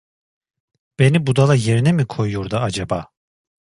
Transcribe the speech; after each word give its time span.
Beni 0.99 1.19
budala 1.27 1.55
yerine 1.55 1.91
mi 1.91 2.05
koyuyordu 2.13 2.55
acaba? 2.57 2.99